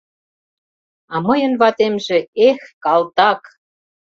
А 1.13 1.15
мыйын 1.25 1.53
ватемже, 1.61 2.19
эх, 2.47 2.59
калтак! 2.83 3.41